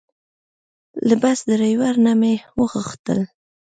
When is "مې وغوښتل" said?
2.19-3.19